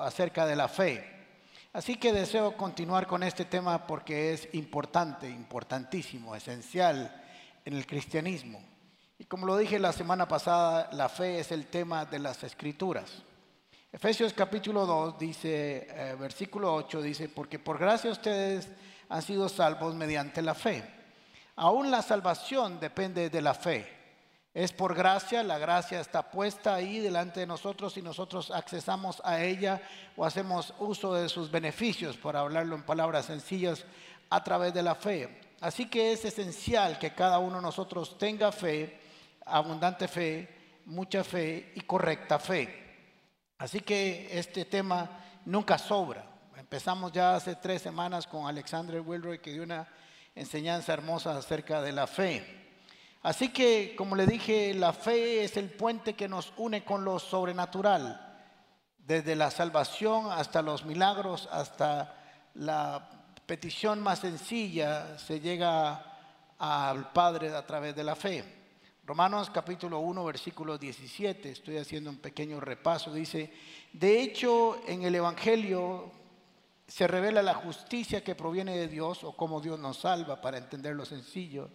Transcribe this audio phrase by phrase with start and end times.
[0.00, 1.04] acerca de la fe.
[1.72, 7.22] Así que deseo continuar con este tema porque es importante, importantísimo, esencial
[7.64, 8.62] en el cristianismo.
[9.18, 13.22] Y como lo dije la semana pasada, la fe es el tema de las escrituras.
[13.90, 18.68] Efesios capítulo 2 dice, eh, versículo 8 dice, porque por gracia ustedes
[19.08, 20.82] han sido salvos mediante la fe.
[21.56, 24.01] Aún la salvación depende de la fe.
[24.54, 29.42] Es por gracia, la gracia está puesta ahí delante de nosotros y nosotros accesamos a
[29.42, 29.80] ella
[30.14, 33.86] o hacemos uso de sus beneficios, por hablarlo en palabras sencillas,
[34.28, 35.40] a través de la fe.
[35.62, 39.00] Así que es esencial que cada uno de nosotros tenga fe,
[39.46, 43.08] abundante fe, mucha fe y correcta fe.
[43.56, 45.08] Así que este tema
[45.46, 46.26] nunca sobra.
[46.58, 49.88] Empezamos ya hace tres semanas con Alexander Wilroy que dio una
[50.34, 52.61] enseñanza hermosa acerca de la fe.
[53.22, 57.20] Así que, como le dije, la fe es el puente que nos une con lo
[57.20, 58.28] sobrenatural,
[58.98, 62.16] desde la salvación hasta los milagros, hasta
[62.54, 63.08] la
[63.46, 66.04] petición más sencilla, se llega
[66.58, 68.44] al Padre a través de la fe.
[69.04, 73.52] Romanos capítulo 1, versículo 17, estoy haciendo un pequeño repaso, dice,
[73.92, 76.10] de hecho en el Evangelio
[76.86, 81.04] se revela la justicia que proviene de Dios o cómo Dios nos salva, para entenderlo
[81.04, 81.68] sencillo,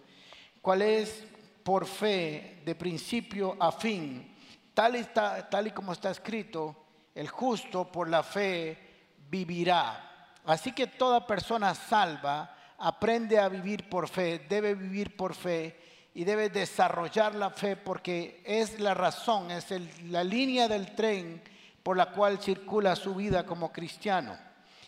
[0.62, 1.26] cuál es
[1.68, 4.34] por fe de principio a fin,
[4.74, 8.78] tal, tal y como está escrito, el justo por la fe
[9.30, 10.38] vivirá.
[10.46, 16.24] Así que toda persona salva aprende a vivir por fe, debe vivir por fe y
[16.24, 19.66] debe desarrollar la fe porque es la razón, es
[20.04, 21.44] la línea del tren
[21.84, 24.38] por la cual circula su vida como cristiano.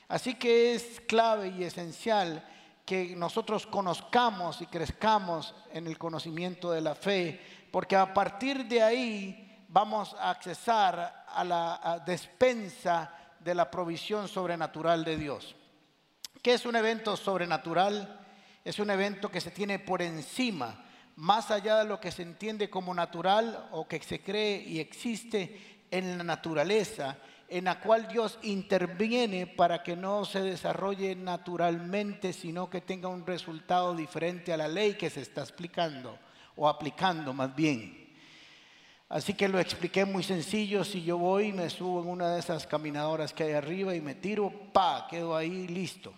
[0.07, 2.41] Así que es clave y esencial
[2.89, 7.39] que nosotros conozcamos y crezcamos en el conocimiento de la fe,
[7.71, 15.05] porque a partir de ahí vamos a accesar a la despensa de la provisión sobrenatural
[15.05, 15.55] de Dios.
[16.41, 18.21] ¿Qué es un evento sobrenatural?
[18.65, 20.83] Es un evento que se tiene por encima
[21.17, 25.85] más allá de lo que se entiende como natural o que se cree y existe
[25.91, 27.17] en la naturaleza,
[27.49, 33.25] en la cual Dios interviene para que no se desarrolle naturalmente, sino que tenga un
[33.25, 36.17] resultado diferente a la ley que se está explicando
[36.55, 38.13] o aplicando más bien.
[39.09, 42.39] Así que lo expliqué muy sencillo, si yo voy y me subo en una de
[42.39, 46.13] esas caminadoras que hay arriba y me tiro, pa, quedo ahí listo.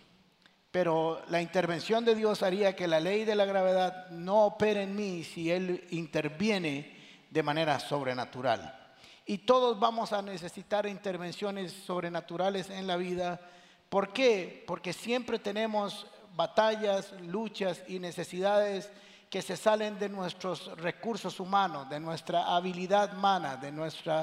[0.71, 4.95] Pero la intervención de Dios haría que la ley de la gravedad no opere en
[4.95, 6.97] mí si Él interviene
[7.29, 8.80] de manera sobrenatural.
[9.25, 13.39] Y todos vamos a necesitar intervenciones sobrenaturales en la vida.
[13.89, 14.63] ¿Por qué?
[14.67, 18.89] Porque siempre tenemos batallas, luchas y necesidades
[19.29, 24.13] que se salen de nuestros recursos humanos, de nuestra habilidad humana, de nuestro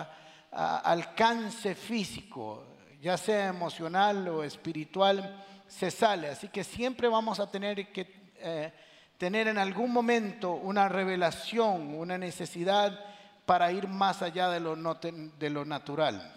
[0.52, 2.64] ah, alcance físico,
[3.00, 6.28] ya sea emocional o espiritual se sale.
[6.28, 8.72] Así que siempre vamos a tener que eh,
[9.18, 12.98] tener en algún momento una revelación, una necesidad
[13.48, 16.34] para ir más allá de lo, de lo natural.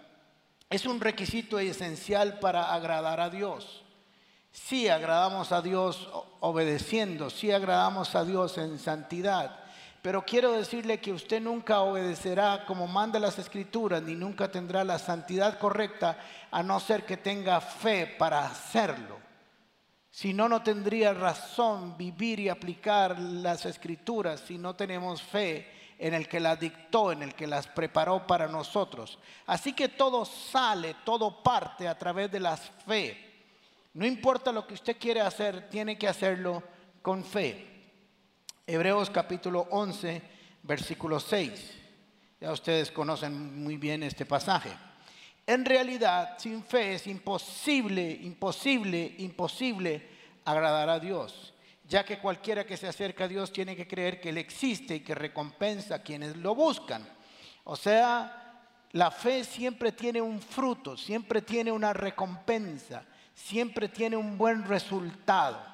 [0.70, 3.82] Es un requisito esencial para agradar a Dios.
[4.50, 6.08] Si agradamos a Dios
[6.40, 9.60] obedeciendo, si agradamos a Dios en santidad,
[10.00, 14.98] pero quiero decirle que usted nunca obedecerá como manda las escrituras, ni nunca tendrá la
[14.98, 16.16] santidad correcta,
[16.50, 19.18] a no ser que tenga fe para hacerlo.
[20.10, 26.14] Si no, no tendría razón vivir y aplicar las escrituras si no tenemos fe en
[26.14, 29.20] el que las dictó, en el que las preparó para nosotros.
[29.46, 33.16] Así que todo sale, todo parte a través de la fe.
[33.94, 36.60] No importa lo que usted quiere hacer, tiene que hacerlo
[37.02, 37.92] con fe.
[38.66, 40.20] Hebreos capítulo 11,
[40.64, 41.72] versículo 6.
[42.40, 44.70] Ya ustedes conocen muy bien este pasaje.
[45.46, 50.08] En realidad, sin fe es imposible, imposible, imposible
[50.44, 51.51] agradar a Dios,
[51.88, 55.00] ya que cualquiera que se acerca a Dios tiene que creer que Él existe y
[55.00, 57.06] que recompensa a quienes lo buscan.
[57.64, 58.60] O sea,
[58.92, 65.72] la fe siempre tiene un fruto, siempre tiene una recompensa, siempre tiene un buen resultado.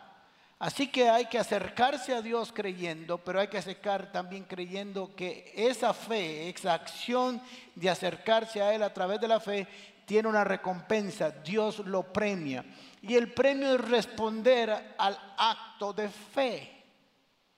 [0.58, 5.52] Así que hay que acercarse a Dios creyendo, pero hay que acercar también creyendo que
[5.54, 7.40] esa fe, esa acción
[7.76, 9.68] de acercarse a Él a través de la fe,
[10.04, 12.64] tiene una recompensa, Dios lo premia.
[13.02, 16.84] Y el premio es responder al acto de fe.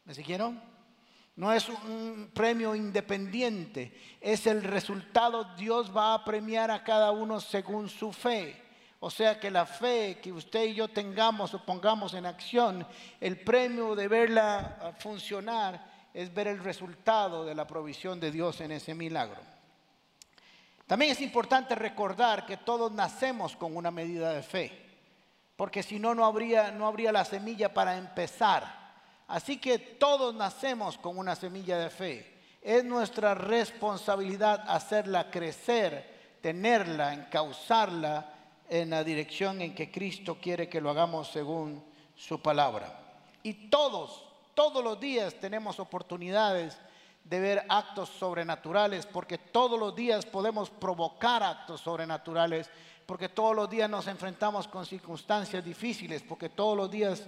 [0.04, 0.60] ¿Me siguieron?
[1.36, 7.40] No es un premio independiente, es el resultado, Dios va a premiar a cada uno
[7.40, 8.62] según su fe.
[8.98, 12.86] O sea que la fe que usted y yo tengamos o pongamos en acción,
[13.18, 18.72] el premio de verla funcionar es ver el resultado de la provisión de Dios en
[18.72, 19.40] ese milagro.
[20.86, 24.89] También es importante recordar que todos nacemos con una medida de fe,
[25.60, 28.94] porque si no, no habría, no habría la semilla para empezar.
[29.28, 32.34] Así que todos nacemos con una semilla de fe.
[32.62, 38.32] Es nuestra responsabilidad hacerla crecer, tenerla, encauzarla
[38.70, 41.84] en la dirección en que Cristo quiere que lo hagamos según
[42.16, 42.98] su palabra.
[43.42, 44.24] Y todos,
[44.54, 46.78] todos los días tenemos oportunidades
[47.22, 52.70] de ver actos sobrenaturales, porque todos los días podemos provocar actos sobrenaturales,
[53.10, 57.24] porque todos los días nos enfrentamos con circunstancias difíciles, porque todos los días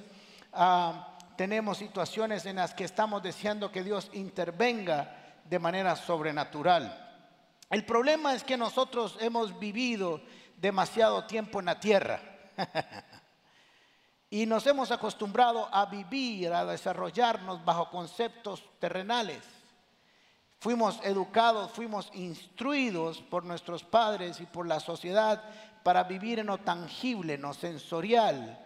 [0.53, 7.27] ah, tenemos situaciones en las que estamos deseando que Dios intervenga de manera sobrenatural.
[7.69, 10.21] El problema es que nosotros hemos vivido
[10.57, 12.21] demasiado tiempo en la tierra
[14.31, 19.43] y nos hemos acostumbrado a vivir, a desarrollarnos bajo conceptos terrenales.
[20.61, 25.43] Fuimos educados, fuimos instruidos por nuestros padres y por la sociedad
[25.83, 28.59] para vivir en lo tangible, en lo sensorial,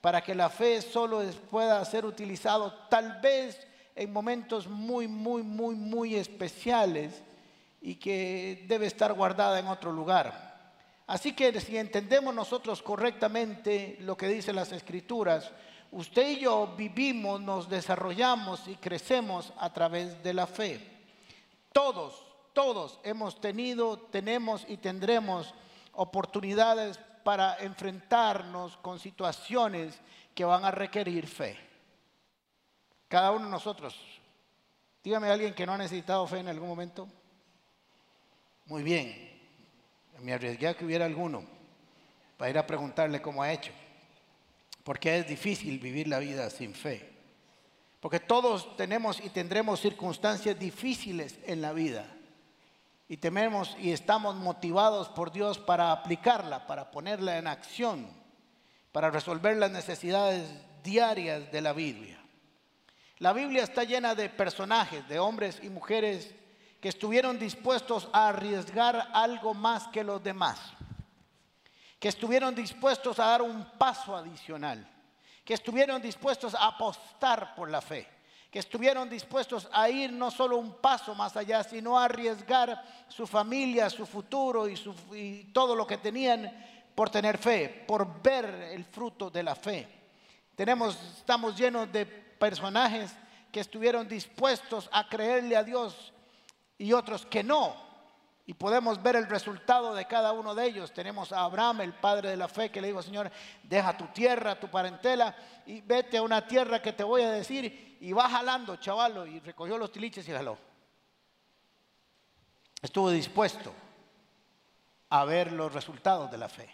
[0.00, 5.74] para que la fe solo pueda ser utilizado tal vez en momentos muy, muy, muy,
[5.74, 7.22] muy especiales
[7.80, 10.54] y que debe estar guardada en otro lugar.
[11.06, 15.50] Así que si entendemos nosotros correctamente lo que dicen las escrituras,
[15.92, 20.80] usted y yo vivimos, nos desarrollamos y crecemos a través de la fe.
[21.72, 25.52] Todos, todos hemos tenido, tenemos y tendremos
[25.96, 29.98] oportunidades para enfrentarnos con situaciones
[30.34, 31.56] que van a requerir fe.
[33.08, 33.98] Cada uno de nosotros.
[35.02, 37.08] Dígame a alguien que no ha necesitado fe en algún momento.
[38.66, 39.32] Muy bien.
[40.20, 41.44] Me arriesgué a que hubiera alguno
[42.36, 43.72] para ir a preguntarle cómo ha hecho.
[44.82, 47.10] Porque es difícil vivir la vida sin fe.
[48.00, 52.13] Porque todos tenemos y tendremos circunstancias difíciles en la vida
[53.08, 58.08] y tememos y estamos motivados por Dios para aplicarla, para ponerla en acción,
[58.92, 60.48] para resolver las necesidades
[60.82, 62.18] diarias de la Biblia.
[63.18, 66.34] La Biblia está llena de personajes, de hombres y mujeres
[66.80, 70.58] que estuvieron dispuestos a arriesgar algo más que los demás,
[71.98, 74.86] que estuvieron dispuestos a dar un paso adicional,
[75.44, 78.13] que estuvieron dispuestos a apostar por la fe
[78.54, 83.26] que estuvieron dispuestos a ir no solo un paso más allá, sino a arriesgar su
[83.26, 84.94] familia, su futuro y, su,
[85.52, 86.48] todo lo que tenían
[86.94, 89.88] por tener fe, por ver el fruto de la fe.
[90.54, 93.10] Tenemos, estamos llenos de personajes
[93.50, 96.12] que estuvieron dispuestos a creerle a Dios
[96.78, 97.74] y otros que no.
[98.46, 100.92] Y podemos ver el resultado de cada uno de ellos.
[100.92, 103.30] Tenemos a Abraham, el padre de la fe, que le dijo, Señor,
[103.62, 107.96] deja tu tierra, tu parentela, y vete a una tierra que te voy a decir.
[108.00, 110.58] Y va jalando, chavalo, y recogió los tiliches y jaló.
[112.82, 113.72] Estuvo dispuesto
[115.08, 116.68] a ver los resultados de la fe.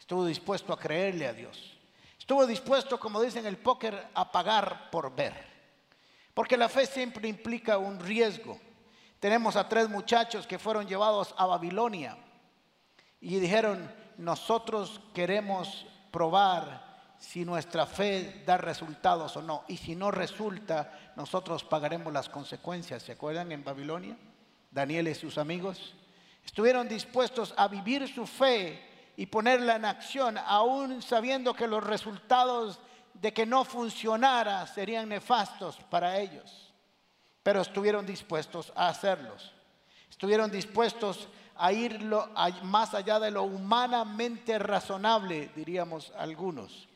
[0.00, 1.78] Estuvo dispuesto a creerle a Dios.
[2.18, 5.32] Estuvo dispuesto, como dicen el póker, a pagar por ver.
[6.34, 8.58] Porque la fe siempre implica un riesgo.
[9.22, 12.18] Tenemos a tres muchachos que fueron llevados a Babilonia
[13.20, 13.88] y dijeron,
[14.18, 19.62] nosotros queremos probar si nuestra fe da resultados o no.
[19.68, 23.04] Y si no resulta, nosotros pagaremos las consecuencias.
[23.04, 24.16] ¿Se acuerdan en Babilonia?
[24.72, 25.94] Daniel y sus amigos
[26.44, 32.80] estuvieron dispuestos a vivir su fe y ponerla en acción, aún sabiendo que los resultados
[33.14, 36.71] de que no funcionara serían nefastos para ellos
[37.42, 39.52] pero estuvieron dispuestos a hacerlos.
[40.10, 42.00] Estuvieron dispuestos a ir
[42.62, 46.88] más allá de lo humanamente razonable, diríamos algunos.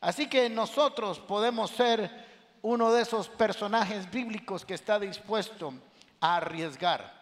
[0.00, 2.26] Así que nosotros podemos ser
[2.62, 5.72] uno de esos personajes bíblicos que está dispuesto
[6.20, 7.16] a arriesgar.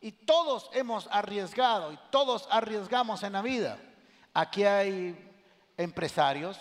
[0.00, 3.78] Y todos hemos arriesgado y todos arriesgamos en la vida.
[4.34, 5.30] Aquí hay
[5.76, 6.58] empresarios,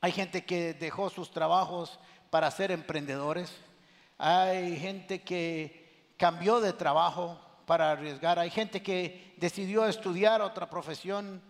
[0.00, 1.98] hay gente que dejó sus trabajos
[2.30, 3.52] para ser emprendedores
[4.18, 11.40] hay gente que cambió de trabajo para arriesgar, hay gente que decidió estudiar otra profesión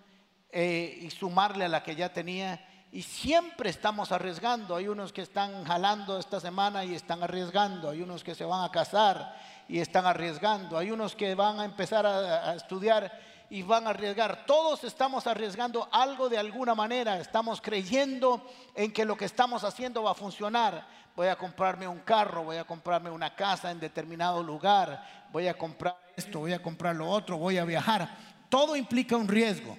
[0.51, 2.65] eh, y sumarle a la que ya tenía.
[2.91, 4.75] Y siempre estamos arriesgando.
[4.75, 7.91] Hay unos que están jalando esta semana y están arriesgando.
[7.91, 9.35] Hay unos que se van a casar
[9.69, 10.79] y están arriesgando.
[10.79, 13.13] Hay unos que van a empezar a, a estudiar
[13.51, 14.45] y van a arriesgar.
[14.47, 17.19] Todos estamos arriesgando algo de alguna manera.
[17.19, 21.99] Estamos creyendo en que lo que estamos haciendo va a funcionar voy a comprarme un
[21.99, 26.63] carro, voy a comprarme una casa en determinado lugar, voy a comprar esto, voy a
[26.63, 28.09] comprar lo otro, voy a viajar.
[28.49, 29.77] Todo implica un riesgo.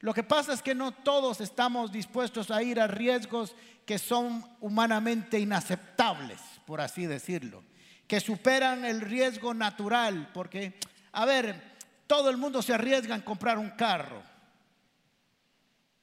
[0.00, 3.54] Lo que pasa es que no todos estamos dispuestos a ir a riesgos
[3.86, 7.62] que son humanamente inaceptables, por así decirlo,
[8.08, 10.76] que superan el riesgo natural, porque,
[11.12, 11.69] a ver,
[12.10, 14.20] todo el mundo se arriesga en comprar un carro.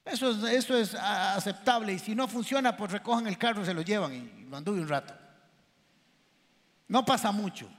[0.05, 4.49] Eso es, aceptable y si no funciona, pues recojan el carro, se lo llevan y
[4.49, 5.13] lo un rato.
[6.87, 7.69] No pasa mucho.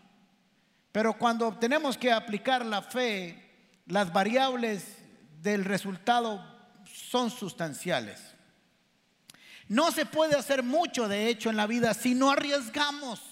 [0.93, 4.99] Pero cuando tenemos que aplicar la fe, las variables
[5.41, 6.45] del resultado
[6.85, 8.21] son sustanciales.
[9.69, 13.23] No se puede hacer mucho, de hecho, en la vida si no arriesgamos.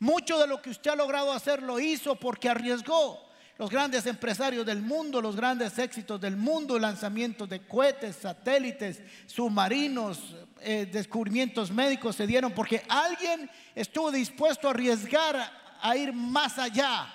[0.00, 3.29] Mucho de lo que usted ha logrado hacer lo hizo porque arriesgó.
[3.60, 10.34] Los grandes empresarios del mundo, los grandes éxitos del mundo, lanzamientos de cohetes, satélites, submarinos,
[10.62, 15.36] eh, descubrimientos médicos se dieron porque alguien estuvo dispuesto a arriesgar
[15.78, 17.12] a ir más allá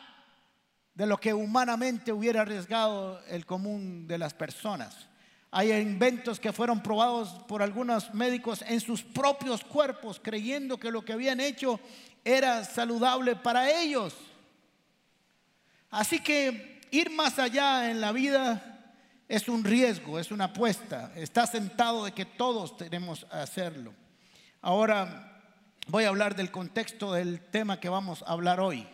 [0.94, 5.10] de lo que humanamente hubiera arriesgado el común de las personas.
[5.50, 11.04] Hay inventos que fueron probados por algunos médicos en sus propios cuerpos, creyendo que lo
[11.04, 11.80] que habían hecho
[12.24, 14.14] era saludable para ellos.
[15.96, 18.84] Así que ir más allá en la vida
[19.30, 21.14] es un riesgo, es una apuesta.
[21.16, 23.94] Está sentado de que todos tenemos que hacerlo.
[24.62, 25.42] Ahora
[25.88, 28.86] voy a hablar del contexto del tema que vamos a hablar hoy.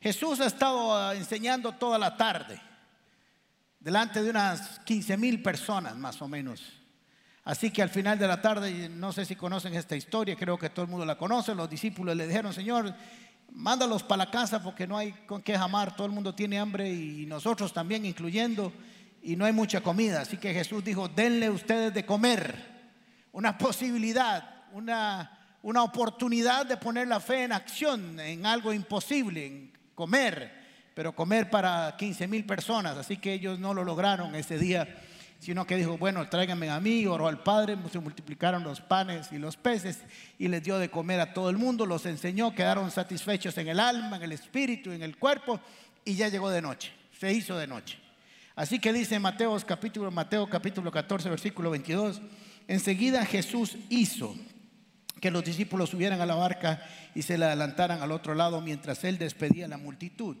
[0.00, 2.58] Jesús ha estado ah, enseñando toda la tarde,
[3.78, 6.62] delante de unas 15 mil personas más o menos.
[7.44, 10.70] Así que al final de la tarde, no sé si conocen esta historia, creo que
[10.70, 12.94] todo el mundo la conoce, los discípulos le dijeron, Señor,
[13.54, 16.92] mándalos para la casa porque no hay con qué jamar, todo el mundo tiene hambre
[16.92, 18.72] y nosotros también incluyendo,
[19.22, 20.22] y no hay mucha comida.
[20.22, 22.72] Así que Jesús dijo, denle ustedes de comer,
[23.32, 29.72] una posibilidad, una, una oportunidad de poner la fe en acción, en algo imposible, en
[29.94, 30.60] comer,
[30.94, 32.96] pero comer para 15 mil personas.
[32.96, 34.88] Así que ellos no lo lograron ese día,
[35.42, 39.38] sino que dijo, bueno, tráiganme a mí, oró al Padre, se multiplicaron los panes y
[39.38, 39.98] los peces
[40.38, 43.80] y les dio de comer a todo el mundo, los enseñó, quedaron satisfechos en el
[43.80, 45.58] alma, en el espíritu, en el cuerpo
[46.04, 47.98] y ya llegó de noche, se hizo de noche.
[48.54, 52.22] Así que dice Mateo capítulo, Mateo capítulo 14, versículo 22,
[52.68, 54.36] enseguida Jesús hizo
[55.20, 59.02] que los discípulos subieran a la barca y se la adelantaran al otro lado mientras
[59.02, 60.36] él despedía a la multitud.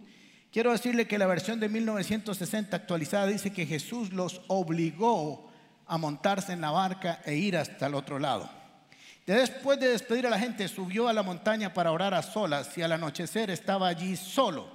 [0.52, 5.50] Quiero decirle que la versión de 1960 actualizada dice que Jesús los obligó
[5.86, 8.50] a montarse en la barca e ir hasta el otro lado.
[9.24, 12.82] Después de despedir a la gente, subió a la montaña para orar a solas y
[12.82, 14.68] al anochecer estaba allí solo.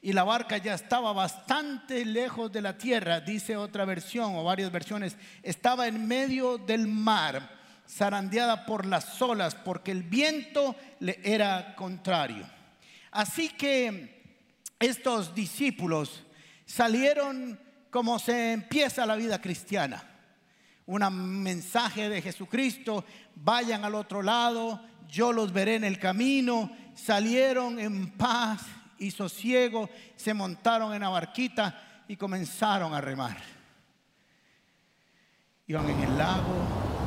[0.00, 4.72] Y la barca ya estaba bastante lejos de la tierra, dice otra versión o varias
[4.72, 7.50] versiones, estaba en medio del mar
[7.86, 12.46] zarandeada por las olas, porque el viento le era contrario.
[13.10, 14.13] Así que
[14.78, 16.24] estos discípulos
[16.66, 17.58] salieron
[17.90, 20.02] como se empieza la vida cristiana.
[20.86, 23.04] Un mensaje de Jesucristo,
[23.36, 26.70] vayan al otro lado, yo los veré en el camino.
[26.94, 28.62] Salieron en paz
[28.98, 33.36] y sosiego, se montaron en la barquita y comenzaron a remar.
[35.66, 36.54] Iban en el lago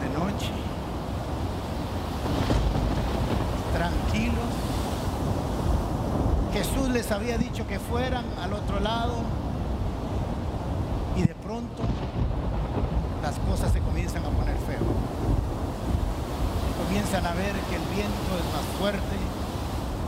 [0.02, 0.52] de noche
[3.74, 4.67] tranquilos.
[6.54, 9.16] Jesús les había dicho que fueran al otro lado
[11.16, 11.84] y de pronto
[13.22, 14.86] las cosas se comienzan a poner feo.
[16.86, 19.18] Comienzan a ver que el viento es más fuerte,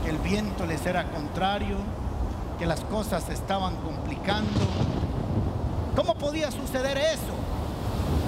[0.03, 1.77] que el viento les era contrario,
[2.57, 4.59] que las cosas se estaban complicando.
[5.95, 7.35] ¿Cómo podía suceder eso?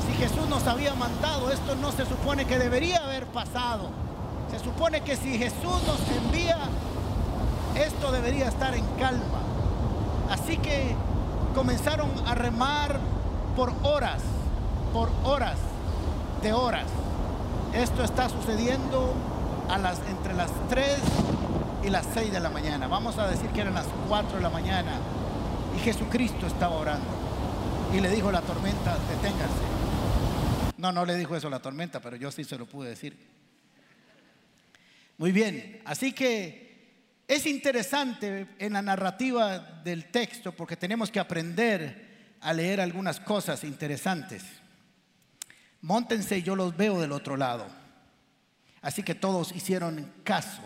[0.08, 3.90] Si Jesús nos había mandado, esto no se supone que debería haber pasado.
[4.52, 6.58] Se supone que si Jesús nos envía,
[7.76, 9.42] esto debería estar en calma.
[10.30, 10.96] Así que
[11.54, 13.00] comenzaron a remar
[13.56, 14.22] por horas,
[14.94, 15.58] por horas
[16.42, 16.88] de horas.
[17.74, 19.14] Esto está sucediendo
[20.10, 20.98] entre las 3
[21.84, 22.88] y las 6 de la mañana.
[22.88, 25.00] Vamos a decir que eran las 4 de la mañana.
[25.76, 27.08] Y Jesucristo estaba orando.
[27.94, 29.72] Y le dijo a la tormenta, deténgase.
[30.78, 33.18] No, no le dijo eso a la tormenta, pero yo sí se lo pude decir.
[35.18, 36.71] Muy bien, así que
[37.28, 43.64] es interesante en la narrativa del texto porque tenemos que aprender a leer algunas cosas
[43.64, 44.44] interesantes.
[45.82, 47.68] Móntense yo los veo del otro lado.
[48.82, 50.62] Así que todos hicieron caso.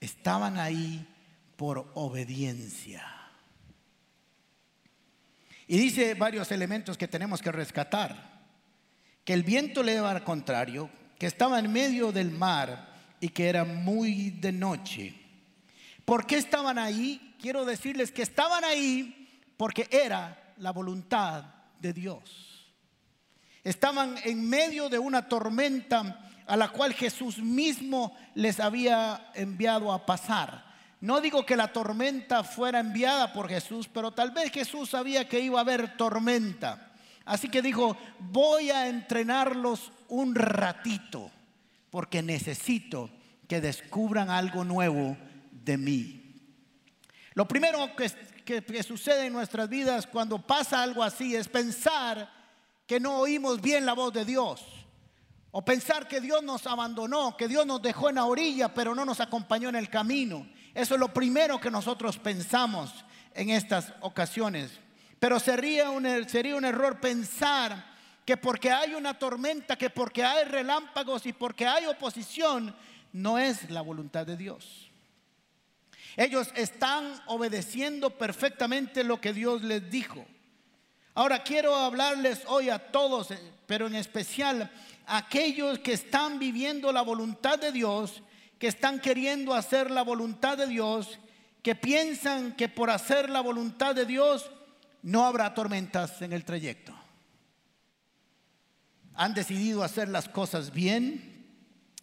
[0.00, 1.06] Estaban ahí
[1.56, 3.02] por obediencia.
[5.66, 8.34] Y dice varios elementos que tenemos que rescatar.
[9.24, 13.48] Que el viento le iba al contrario, que estaba en medio del mar y que
[13.48, 15.23] era muy de noche.
[16.04, 17.34] ¿Por qué estaban ahí?
[17.40, 21.44] Quiero decirles que estaban ahí porque era la voluntad
[21.80, 22.74] de Dios.
[23.62, 30.04] Estaban en medio de una tormenta a la cual Jesús mismo les había enviado a
[30.04, 30.64] pasar.
[31.00, 35.40] No digo que la tormenta fuera enviada por Jesús, pero tal vez Jesús sabía que
[35.40, 36.92] iba a haber tormenta.
[37.24, 41.30] Así que dijo, voy a entrenarlos un ratito,
[41.90, 43.10] porque necesito
[43.48, 45.16] que descubran algo nuevo
[45.64, 46.24] de mí.
[47.34, 52.30] Lo primero que, sucede en nuestras vidas cuando pasa algo así es pensar
[52.86, 54.62] que no oímos bien la voz de Dios.
[55.50, 59.04] O pensar que Dios nos abandonó, que Dios nos dejó en la orilla, pero no
[59.04, 60.46] nos acompañó en el camino.
[60.74, 62.92] Eso es lo primero que nosotros pensamos
[63.34, 64.80] en estas ocasiones.
[65.20, 67.94] Pero sería un, sería un error pensar
[68.24, 72.74] que porque hay una tormenta, que porque hay relámpagos y porque hay oposición,
[73.12, 74.90] no es la voluntad de Dios.
[76.16, 80.24] Ellos están obedeciendo perfectamente lo que Dios les dijo.
[81.14, 84.70] Ahora quiero hablarles hoy a todos, eh, pero en especial
[85.06, 88.22] a aquellos que están viviendo la voluntad de Dios,
[88.58, 91.18] que están queriendo hacer la voluntad de Dios,
[91.62, 94.50] que piensan que por hacer la voluntad de Dios
[95.02, 96.94] no habrá tormentas en el trayecto.
[99.14, 101.46] Han decidido hacer las cosas bien,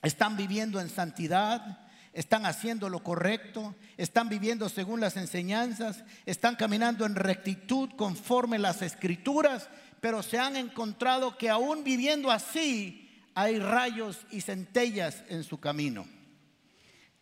[0.02, 7.06] están viviendo en santidad, están haciendo lo correcto, están viviendo según las enseñanzas, están caminando
[7.06, 9.70] en rectitud conforme las escrituras,
[10.02, 16.06] pero se han encontrado que aún viviendo así hay rayos y centellas en su camino.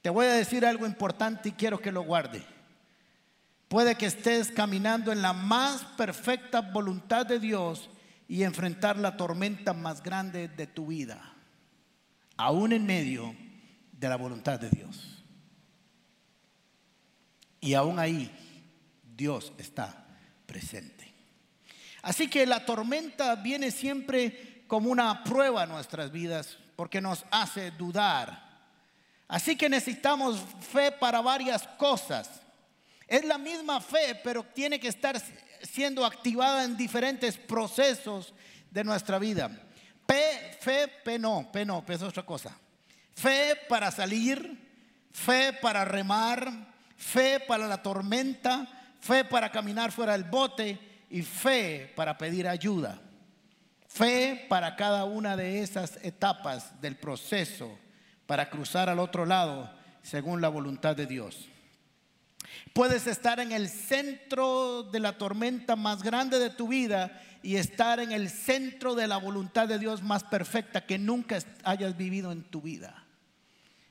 [0.02, 2.44] Te voy a decir algo importante y quiero que lo guarde.
[3.68, 7.90] Puede que estés caminando en la más perfecta voluntad de Dios
[8.28, 11.34] y enfrentar la tormenta más grande de tu vida,
[12.38, 13.36] aún en medio
[14.00, 15.24] de la voluntad de Dios.
[17.60, 18.32] Y aún ahí
[19.04, 20.06] Dios está
[20.46, 21.14] presente.
[22.02, 27.72] Así que la tormenta viene siempre como una prueba a nuestras vidas porque nos hace
[27.72, 28.48] dudar.
[29.28, 32.42] Así que necesitamos fe para varias cosas.
[33.06, 35.22] Es la misma fe, pero tiene que estar
[35.62, 38.34] siendo activada en diferentes procesos
[38.72, 39.52] de nuestra vida.
[40.06, 42.58] P, fe, P no, P no, P es otra cosa.
[43.20, 44.58] Fe para salir,
[45.12, 48.66] fe para remar, fe para la tormenta,
[49.02, 50.80] fe para caminar fuera del bote
[51.10, 53.02] y fe para pedir ayuda.
[53.90, 57.78] Fe para cada una de esas etapas del proceso
[58.26, 59.70] para cruzar al otro lado
[60.02, 61.50] según la voluntad de Dios.
[62.72, 68.00] Puedes estar en el centro de la tormenta más grande de tu vida y estar
[68.00, 72.44] en el centro de la voluntad de Dios más perfecta que nunca hayas vivido en
[72.44, 73.08] tu vida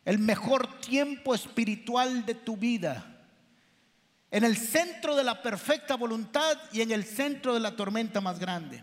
[0.09, 3.05] el mejor tiempo espiritual de tu vida,
[4.31, 8.39] en el centro de la perfecta voluntad y en el centro de la tormenta más
[8.39, 8.83] grande.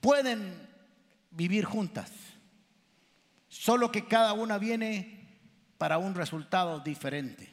[0.00, 0.68] Pueden
[1.30, 2.10] vivir juntas,
[3.46, 5.38] solo que cada una viene
[5.78, 7.51] para un resultado diferente.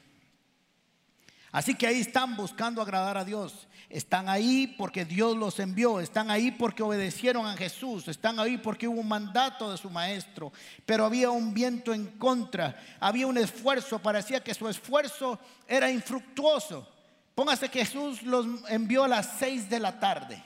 [1.52, 3.68] Así que ahí están buscando agradar a Dios.
[3.90, 6.00] Están ahí porque Dios los envió.
[6.00, 8.08] Están ahí porque obedecieron a Jesús.
[8.08, 10.54] Están ahí porque hubo un mandato de su maestro.
[10.86, 12.80] Pero había un viento en contra.
[13.00, 13.98] Había un esfuerzo.
[14.00, 16.88] Parecía que su esfuerzo era infructuoso.
[17.34, 20.44] Póngase que Jesús los envió a las seis de la tarde.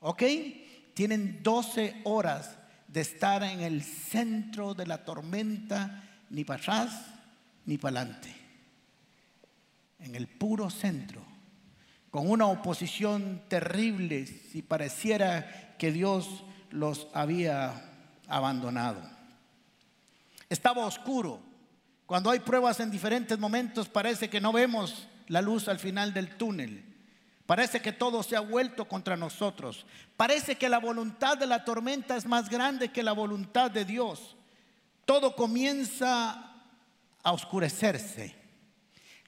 [0.00, 0.22] ¿Ok?
[0.94, 2.56] Tienen 12 horas
[2.88, 7.06] de estar en el centro de la tormenta, ni para atrás
[7.64, 8.41] ni para adelante
[10.02, 11.22] en el puro centro,
[12.10, 17.90] con una oposición terrible si pareciera que Dios los había
[18.28, 19.02] abandonado.
[20.48, 21.40] Estaba oscuro.
[22.06, 26.36] Cuando hay pruebas en diferentes momentos parece que no vemos la luz al final del
[26.36, 26.84] túnel.
[27.46, 29.86] Parece que todo se ha vuelto contra nosotros.
[30.16, 34.36] Parece que la voluntad de la tormenta es más grande que la voluntad de Dios.
[35.04, 36.52] Todo comienza
[37.22, 38.41] a oscurecerse.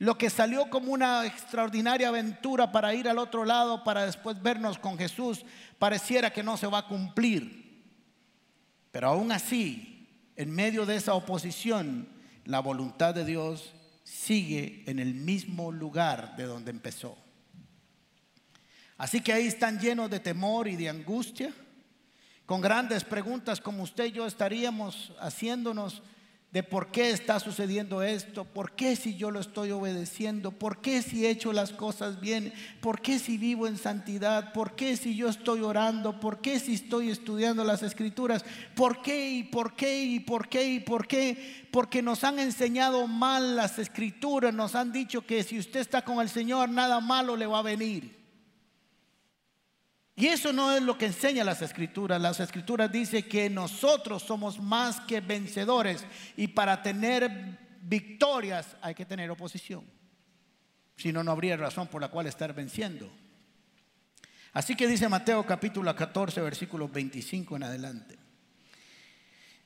[0.04, 4.78] Lo que salió como una extraordinaria aventura para ir al otro lado, para después vernos
[4.78, 5.46] con Jesús,
[5.78, 7.82] pareciera que no se va a cumplir.
[8.92, 12.06] Pero aún así, en medio de esa oposición,
[12.44, 17.16] la voluntad de Dios sigue en el mismo lugar de donde empezó.
[18.98, 21.50] Así que ahí están llenos de temor y de angustia,
[22.44, 26.02] con grandes preguntas como usted y yo estaríamos haciéndonos
[26.54, 31.02] de por qué está sucediendo esto, por qué si yo lo estoy obedeciendo, por qué
[31.02, 35.16] si he hecho las cosas bien, por qué si vivo en santidad, por qué si
[35.16, 38.44] yo estoy orando, por qué si estoy estudiando las escrituras,
[38.76, 43.08] por qué y por qué y por qué y por qué, porque nos han enseñado
[43.08, 47.36] mal las escrituras, nos han dicho que si usted está con el Señor nada malo
[47.36, 48.23] le va a venir.
[50.16, 52.20] Y eso no es lo que enseña las escrituras.
[52.20, 56.04] Las escrituras dicen que nosotros somos más que vencedores
[56.36, 59.84] y para tener victorias hay que tener oposición.
[60.96, 63.10] Si no, no habría razón por la cual estar venciendo.
[64.52, 68.18] Así que dice Mateo capítulo 14, versículos 25 en adelante.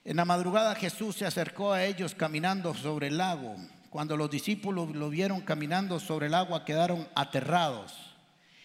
[0.02, 3.56] En la madrugada Jesús se acercó a ellos caminando sobre el lago.
[3.90, 8.07] Cuando los discípulos lo vieron caminando sobre el agua quedaron aterrados.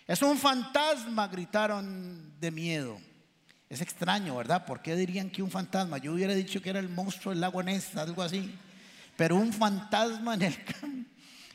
[0.07, 2.99] Es un fantasma, gritaron de miedo.
[3.69, 4.65] Es extraño, ¿verdad?
[4.65, 5.97] ¿Por qué dirían que un fantasma?
[5.97, 8.53] Yo hubiera dicho que era el monstruo del lago Ness, algo así.
[9.15, 11.09] Pero un fantasma en el campo.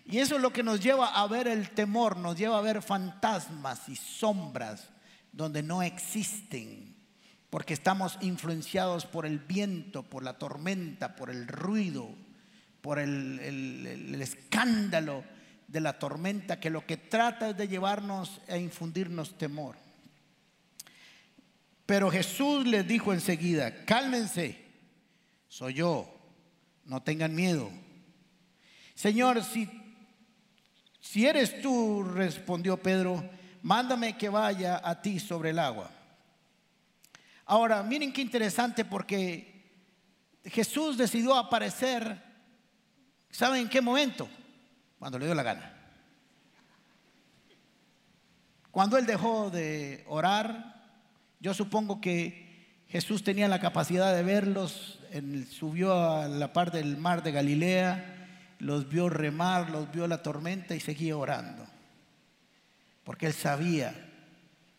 [0.07, 2.81] Y eso es lo que nos lleva a ver el temor, nos lleva a ver
[2.81, 4.89] fantasmas y sombras
[5.33, 6.97] donde no existen,
[7.51, 12.09] porque estamos influenciados por el viento, por la tormenta, por el ruido,
[12.81, 15.23] por el, el escándalo
[15.69, 19.77] de la tormenta, que lo que trata es de llevarnos a infundirnos temor.
[21.87, 24.65] Pero Jesús les dijo enseguida, cálmense,
[25.47, 26.13] soy yo,
[26.85, 27.71] no tengan miedo.
[28.95, 29.69] Señor, si,
[31.01, 33.23] si eres tú, respondió Pedro,
[33.63, 35.91] mándame que vaya a ti sobre el agua.
[37.45, 39.71] Ahora, miren qué interesante porque
[40.45, 42.23] Jesús decidió aparecer,
[43.31, 44.29] ¿saben en qué momento?
[44.99, 45.75] Cuando le dio la gana.
[48.71, 50.77] Cuando él dejó de orar,
[51.41, 52.49] yo supongo que
[52.89, 54.99] Jesús tenía la capacidad de verlos,
[55.51, 60.75] subió a la parte del mar de Galilea, los vio remar, los vio la tormenta
[60.75, 61.67] y seguía orando.
[63.05, 63.95] Porque él sabía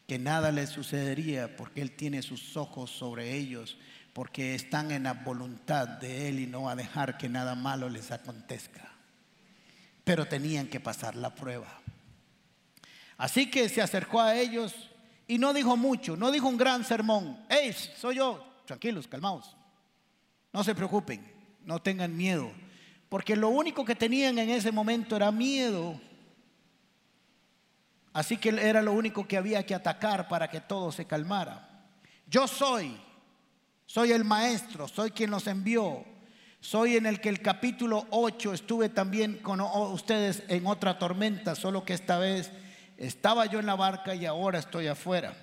[0.07, 3.77] que nada les sucedería, porque él tiene sus ojos sobre ellos,
[4.13, 7.89] porque están en la voluntad de él y no va a dejar que nada malo
[7.89, 8.98] les acontezca.
[10.09, 11.67] Pero tenían que pasar la prueba.
[13.15, 14.73] Así que se acercó a ellos
[15.27, 17.45] y no dijo mucho, no dijo un gran sermón.
[17.47, 18.43] ¡Ey, soy yo!
[18.65, 19.55] Tranquilos, calmaos.
[20.51, 21.31] No se preocupen,
[21.63, 22.51] no tengan miedo.
[23.07, 26.01] Porque lo único que tenían en ese momento era miedo.
[28.11, 31.85] Así que era lo único que había que atacar para que todo se calmara.
[32.25, 32.99] Yo soy,
[33.85, 36.03] soy el maestro, soy quien los envió.
[36.61, 41.85] Soy en el que el capítulo 8 estuve también con ustedes en otra tormenta, solo
[41.85, 42.51] que esta vez
[42.97, 45.33] estaba yo en la barca y ahora estoy afuera.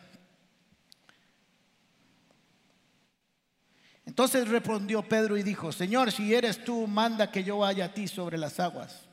[4.05, 8.07] Entonces respondió Pedro y dijo, Señor, si eres tú, manda que yo vaya a ti
[8.09, 9.09] sobre las aguas.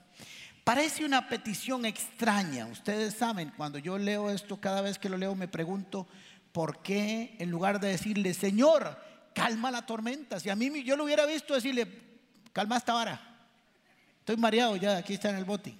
[0.63, 2.67] Parece una petición extraña.
[2.67, 6.07] Ustedes saben, cuando yo leo esto, cada vez que lo leo me pregunto,
[6.51, 8.97] ¿por qué en lugar de decirle, Señor,
[9.33, 10.39] calma la tormenta?
[10.39, 11.87] Si a mí yo lo hubiera visto decirle,
[12.51, 13.33] calma esta vara.
[14.19, 15.75] Estoy mareado ya, aquí está en el bote.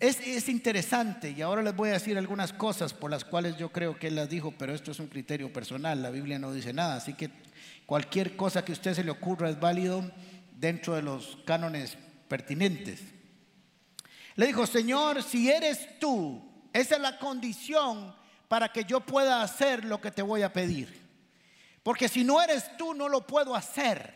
[0.00, 3.98] Es, interesante y ahora les voy a decir algunas cosas por las cuales yo creo
[3.98, 6.94] que él las dijo, pero esto es un criterio personal, la Biblia no dice nada,
[6.94, 7.30] así que
[7.84, 10.08] cualquier cosa que a usted se le ocurra es válido
[10.52, 13.00] dentro de los cánones pertinentes.
[14.36, 18.14] Le dijo, Señor, si eres tú, esa es la condición
[18.46, 21.07] para que yo pueda hacer lo que te voy a pedir.
[21.88, 24.12] Porque si no eres tú, no lo puedo hacer.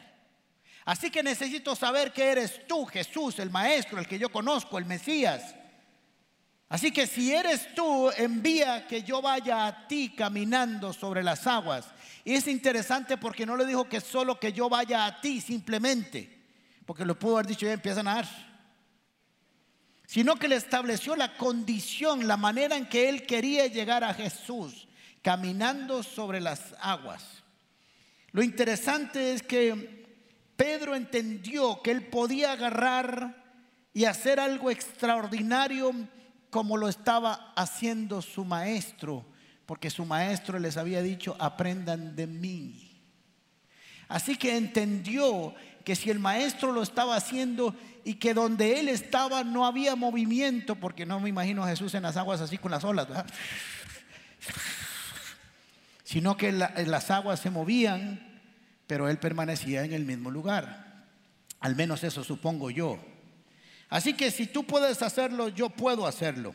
[0.84, 4.84] Así que necesito saber que eres tú, Jesús, el Maestro, el que yo conozco, el
[4.84, 5.54] Mesías.
[6.68, 11.86] Así que si eres tú, envía que yo vaya a ti caminando sobre las aguas.
[12.26, 16.44] Y es interesante porque no le dijo que solo que yo vaya a ti simplemente,
[16.84, 18.28] porque lo pudo haber dicho ya empieza a nadar.
[20.06, 24.88] Sino que le estableció la condición, la manera en que él quería llegar a Jesús,
[25.22, 27.41] caminando sobre las aguas.
[28.32, 30.06] Lo interesante es que
[30.56, 33.42] Pedro entendió que él podía agarrar
[33.92, 35.92] y hacer algo extraordinario
[36.50, 39.24] como lo estaba haciendo su maestro,
[39.66, 43.00] porque su maestro les había dicho, aprendan de mí.
[44.08, 49.44] Así que entendió que si el maestro lo estaba haciendo y que donde él estaba
[49.44, 52.84] no había movimiento, porque no me imagino a Jesús en las aguas así con las
[52.84, 53.08] olas,
[56.12, 58.42] sino que las aguas se movían,
[58.86, 61.06] pero él permanecía en el mismo lugar.
[61.58, 63.02] Al menos eso supongo yo.
[63.88, 66.54] Así que si tú puedes hacerlo, yo puedo hacerlo.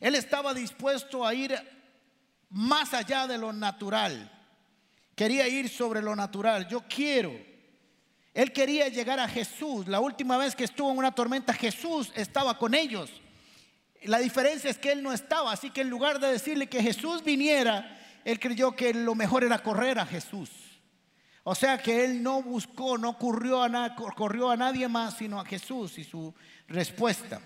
[0.00, 1.58] Él estaba dispuesto a ir
[2.50, 4.30] más allá de lo natural.
[5.14, 6.68] Quería ir sobre lo natural.
[6.68, 7.32] Yo quiero.
[8.34, 9.88] Él quería llegar a Jesús.
[9.88, 13.10] La última vez que estuvo en una tormenta, Jesús estaba con ellos.
[14.02, 15.52] La diferencia es que él no estaba.
[15.52, 19.62] Así que en lugar de decirle que Jesús viniera, él creyó que lo mejor era
[19.62, 20.50] correr a Jesús.
[21.42, 25.98] O sea que él no buscó, no corrió a, a nadie más sino a Jesús
[25.98, 26.34] y su
[26.68, 27.40] respuesta.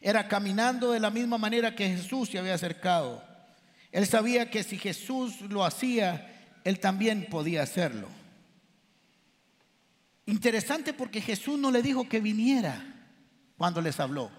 [0.00, 3.22] Era caminando de la misma manera que Jesús se había acercado.
[3.90, 8.08] Él sabía que si Jesús lo hacía, él también podía hacerlo.
[10.26, 12.84] Interesante porque Jesús no le dijo que viniera
[13.56, 14.30] cuando les habló.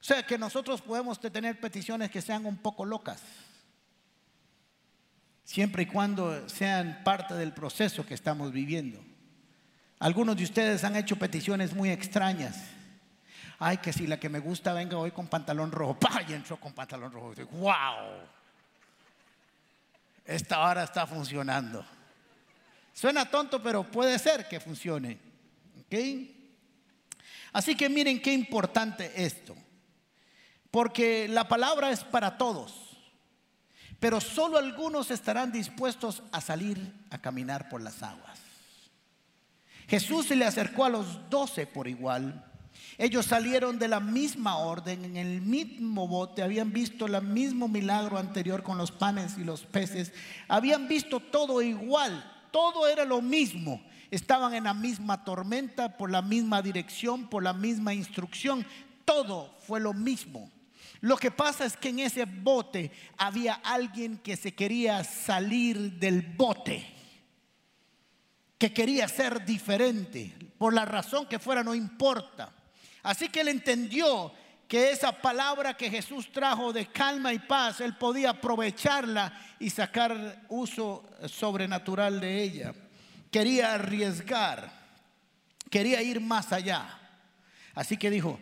[0.00, 3.22] O sea que nosotros podemos tener peticiones que sean un poco locas,
[5.44, 9.02] siempre y cuando sean parte del proceso que estamos viviendo.
[9.98, 12.56] Algunos de ustedes han hecho peticiones muy extrañas.
[13.58, 15.94] Ay, que si la que me gusta venga hoy con pantalón rojo.
[15.98, 16.22] ¡Pah!
[16.28, 17.32] Y entró con pantalón rojo.
[17.52, 18.20] ¡Wow!
[20.24, 21.84] Esta hora está funcionando.
[22.92, 25.18] Suena tonto, pero puede ser que funcione.
[27.52, 29.56] Así que miren qué importante esto.
[30.76, 32.74] Porque la palabra es para todos.
[33.98, 38.38] Pero solo algunos estarán dispuestos a salir a caminar por las aguas.
[39.88, 42.44] Jesús se le acercó a los doce por igual.
[42.98, 48.18] Ellos salieron de la misma orden, en el mismo bote, habían visto el mismo milagro
[48.18, 50.12] anterior con los panes y los peces,
[50.46, 53.82] habían visto todo igual todo era lo mismo.
[54.10, 58.66] Estaban en la misma tormenta, por la misma dirección, por la misma instrucción.
[59.04, 60.50] Todo fue lo mismo.
[61.00, 66.22] Lo que pasa es que en ese bote había alguien que se quería salir del
[66.22, 66.86] bote,
[68.58, 70.34] que quería ser diferente.
[70.58, 72.52] Por la razón que fuera, no importa.
[73.02, 74.32] Así que él entendió
[74.66, 80.42] que esa palabra que Jesús trajo de calma y paz, él podía aprovecharla y sacar
[80.48, 82.74] uso sobrenatural de ella.
[83.30, 84.72] Quería arriesgar,
[85.70, 86.98] quería ir más allá.
[87.74, 88.40] Así que dijo,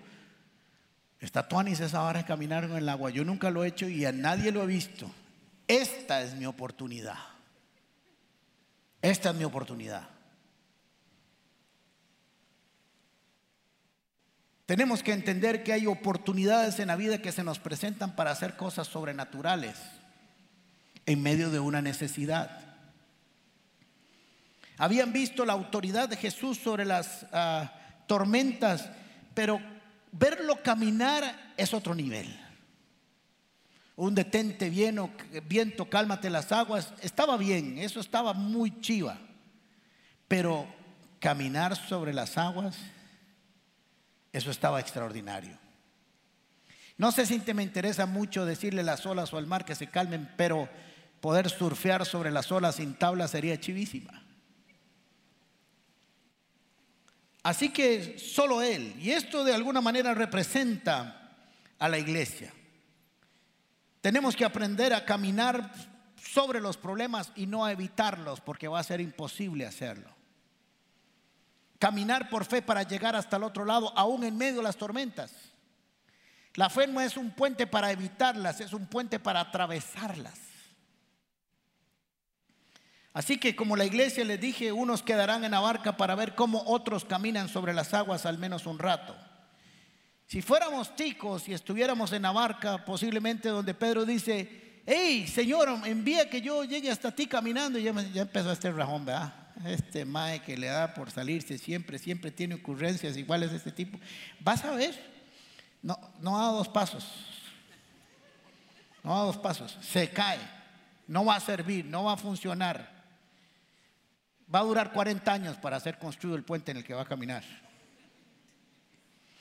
[1.24, 4.04] está Tuanis esa hora de caminar en el agua, yo nunca lo he hecho y
[4.04, 5.10] a nadie lo he visto.
[5.66, 7.18] Esta es mi oportunidad.
[9.00, 10.08] Esta es mi oportunidad.
[14.66, 18.56] Tenemos que entender que hay oportunidades en la vida que se nos presentan para hacer
[18.56, 19.76] cosas sobrenaturales
[21.04, 22.60] en medio de una necesidad.
[24.78, 27.74] Habían visto la autoridad de Jesús sobre las ah,
[28.06, 28.90] tormentas,
[29.34, 29.60] pero
[30.18, 32.40] verlo caminar es otro nivel.
[33.96, 35.10] Un detente viento,
[35.46, 39.18] viento, cálmate las aguas, estaba bien, eso estaba muy chiva.
[40.26, 40.66] Pero
[41.20, 42.76] caminar sobre las aguas
[44.32, 45.56] eso estaba extraordinario.
[46.96, 49.86] No sé si te me interesa mucho decirle las olas o al mar que se
[49.86, 50.68] calmen, pero
[51.20, 54.23] poder surfear sobre las olas sin tabla sería chivísima.
[57.44, 61.30] Así que solo Él, y esto de alguna manera representa
[61.78, 62.50] a la iglesia.
[64.00, 65.70] Tenemos que aprender a caminar
[66.16, 70.08] sobre los problemas y no a evitarlos, porque va a ser imposible hacerlo.
[71.78, 75.30] Caminar por fe para llegar hasta el otro lado, aún en medio de las tormentas.
[76.54, 80.38] La fe no es un puente para evitarlas, es un puente para atravesarlas.
[83.14, 86.64] Así que como la iglesia les dije, unos quedarán en la barca para ver cómo
[86.66, 89.16] otros caminan sobre las aguas al menos un rato.
[90.26, 96.28] Si fuéramos ticos y estuviéramos en la barca, posiblemente donde Pedro dice, hey, Señor, envía
[96.28, 99.32] que yo llegue hasta ti caminando, y ya, ya empezó este rajón, ¿verdad?
[99.64, 103.98] este mae que le da por salirse siempre, siempre tiene ocurrencias iguales de este tipo.
[104.40, 104.98] Vas a ver,
[105.82, 107.06] no, no da dos pasos,
[109.04, 110.40] no da dos pasos, se cae,
[111.06, 112.93] no va a servir, no va a funcionar.
[114.54, 117.06] Va a durar 40 años para ser construido el puente en el que va a
[117.06, 117.42] caminar.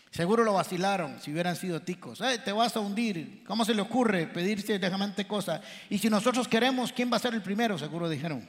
[0.10, 2.20] Seguro lo vacilaron si hubieran sido ticos.
[2.44, 3.44] te vas a hundir.
[3.46, 5.62] ¿Cómo se le ocurre pedirse semejante cosa?
[5.90, 7.78] Y si nosotros queremos, ¿quién va a ser el primero?
[7.78, 8.48] Seguro dijeron.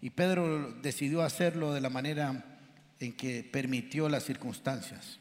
[0.00, 2.44] Y Pedro decidió hacerlo de la manera
[3.00, 5.18] en que permitió las circunstancias.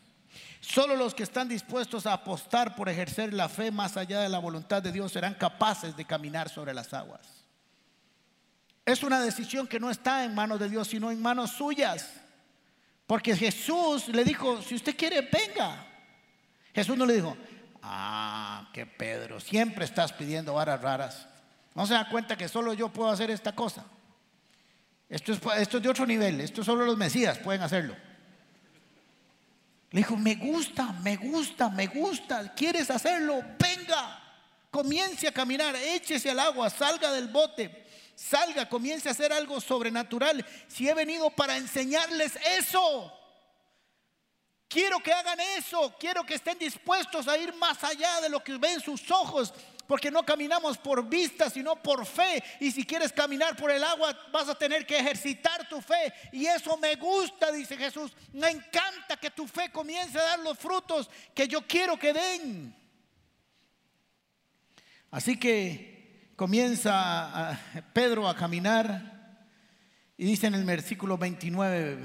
[0.60, 4.40] Solo los que están dispuestos a apostar por ejercer la fe más allá de la
[4.40, 7.43] voluntad de Dios serán capaces de caminar sobre las aguas.
[8.86, 12.10] Es una decisión que no está en manos de Dios, sino en manos suyas.
[13.08, 15.88] Porque Jesús le dijo, si usted quiere, venga.
[16.74, 17.38] Jesús no le dijo,
[17.82, 21.28] ah, que Pedro, siempre estás pidiendo varas raras.
[21.76, 23.86] No se da cuenta que solo yo puedo hacer esta cosa.
[25.10, 27.96] Esto es, de otro nivel, esto solo los Mesías pueden hacerlo.
[29.92, 33.44] Le dijo, me gusta, me gusta, me gusta, ¿quieres hacerlo?
[33.60, 34.20] Venga,
[34.72, 37.83] comience a caminar, échese al agua, salga del bote,
[38.16, 40.46] salga, comience a hacer algo sobrenatural.
[40.68, 43.12] Si he venido para enseñarles eso,
[44.68, 48.58] quiero que hagan eso, quiero que estén dispuestos a ir más allá de lo que
[48.58, 49.54] ven sus ojos,
[49.88, 52.44] porque no caminamos por vista, sino por fe.
[52.60, 56.14] Y si quieres caminar por el agua, vas a tener que ejercitar tu fe.
[56.32, 58.12] Y eso me gusta, dice Jesús.
[58.32, 62.76] Me encanta que tu fe comience a dar los frutos que yo quiero que den.
[65.12, 65.93] Así que
[66.44, 67.58] comienza
[67.94, 69.48] Pedro a caminar.
[70.18, 71.98] Y dice en el versículo 29,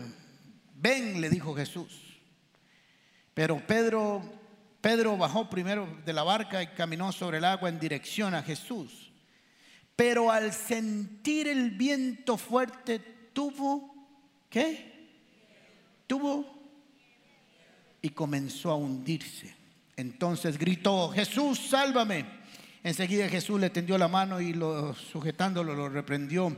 [0.77, 2.21] ven, le dijo Jesús.
[3.35, 4.23] Pero Pedro,
[4.81, 9.11] Pedro bajó primero de la barca y caminó sobre el agua en dirección a Jesús.
[9.97, 13.01] Pero al sentir el viento fuerte,
[13.33, 13.93] tuvo,
[14.49, 15.19] ¿qué?
[16.07, 16.47] Tuvo
[18.01, 19.53] y comenzó a hundirse.
[19.97, 22.38] Entonces gritó, Jesús, sálvame.
[22.83, 26.57] Enseguida Jesús le tendió la mano y lo, sujetándolo lo reprendió,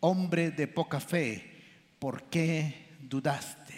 [0.00, 1.62] hombre de poca fe,
[1.98, 3.74] ¿por qué dudaste?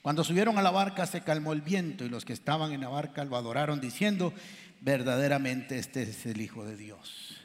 [0.00, 2.88] Cuando subieron a la barca se calmó el viento y los que estaban en la
[2.88, 4.32] barca lo adoraron diciendo,
[4.80, 7.40] verdaderamente este es el Hijo de Dios.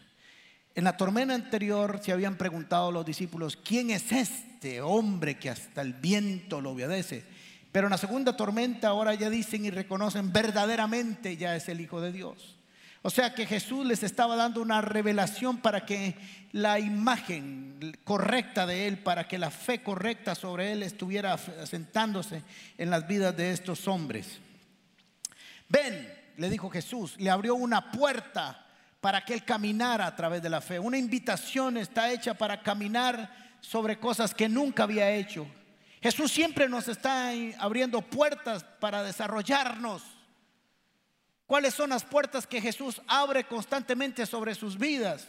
[0.75, 5.81] En la tormenta anterior se habían preguntado los discípulos, ¿quién es este hombre que hasta
[5.81, 7.25] el viento lo obedece?
[7.71, 11.99] Pero en la segunda tormenta ahora ya dicen y reconocen verdaderamente ya es el Hijo
[11.99, 12.60] de Dios.
[13.03, 16.15] O sea que Jesús les estaba dando una revelación para que
[16.51, 22.43] la imagen correcta de Él, para que la fe correcta sobre Él estuviera asentándose
[22.77, 24.39] en las vidas de estos hombres.
[25.67, 28.67] Ven, le dijo Jesús, le abrió una puerta
[28.99, 30.77] para que Él caminara a través de la fe.
[30.77, 35.47] Una invitación está hecha para caminar sobre cosas que nunca había hecho
[36.01, 40.01] Jesús siempre nos está abriendo puertas para desarrollarnos.
[41.51, 45.27] ¿Cuáles son las puertas que Jesús abre constantemente sobre sus vidas?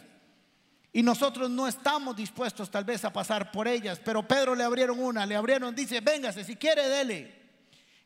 [0.93, 5.01] Y nosotros no estamos dispuestos tal vez a pasar por ellas, pero Pedro le abrieron
[5.01, 7.35] una, le abrieron, dice, véngase, si quiere, dele.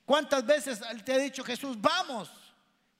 [0.03, 2.31] ¿Cuántas veces te ha dicho Jesús, vamos,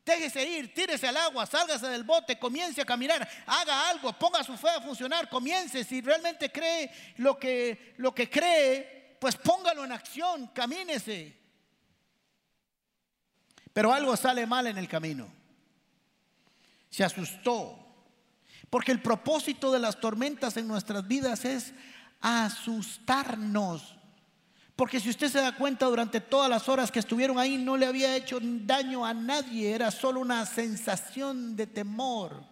[0.06, 4.56] déjese ir, tírese al agua, sálgase del bote, comience a caminar, haga algo, ponga su
[4.56, 9.94] fe a funcionar, comience, si realmente cree lo que, lo que cree, pues póngalo en
[9.94, 11.47] acción, camínese.
[13.78, 15.28] Pero algo sale mal en el camino.
[16.90, 17.78] Se asustó.
[18.72, 21.76] Porque el propósito de las tormentas en nuestras vidas es
[22.20, 23.96] asustarnos.
[24.76, 27.86] Porque si usted se da cuenta, durante todas las horas que estuvieron ahí no le
[27.86, 32.44] había hecho daño a nadie, era solo una sensación de temor.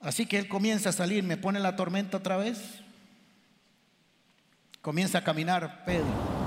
[0.00, 2.58] Así que él comienza a salir, me pone la tormenta otra vez.
[4.82, 6.41] Comienza a caminar Pedro.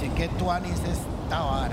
[0.00, 1.70] Dice, que tuanis es esta?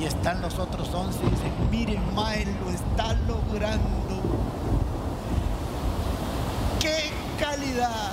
[0.00, 3.88] Y están los otros once y dicen, miren, Mae, lo está logrando.
[6.78, 8.12] ¡Qué calidad!